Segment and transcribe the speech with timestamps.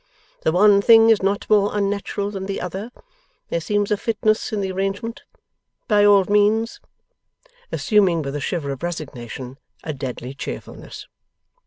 [0.41, 2.89] The one thing is not more unnatural than the other.
[3.49, 5.21] There seems a fitness in the arrangement.
[5.87, 6.81] By all means!'
[7.71, 11.05] Assuming, with a shiver of resignation, a deadly cheerfulness.